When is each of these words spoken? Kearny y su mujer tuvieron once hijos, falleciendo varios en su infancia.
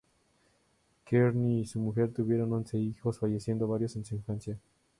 Kearny 1.05 1.59
y 1.59 1.65
su 1.67 1.77
mujer 1.79 2.11
tuvieron 2.11 2.51
once 2.53 2.75
hijos, 2.75 3.19
falleciendo 3.19 3.67
varios 3.67 3.95
en 3.97 4.03
su 4.03 4.15
infancia. 4.15 4.57